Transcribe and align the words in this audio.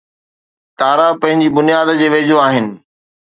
تارا 0.79 1.07
پنهنجي 1.21 1.49
بنياد 1.55 1.87
جي 1.99 2.07
ويجهو 2.13 2.39
آهن 2.47 2.67